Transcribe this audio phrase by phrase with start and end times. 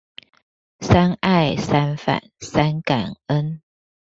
[0.79, 3.61] 三愛、三反、三感恩